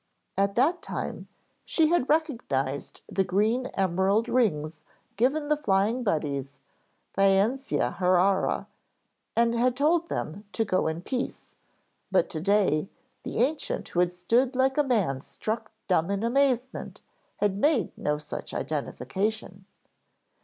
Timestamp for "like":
14.55-14.79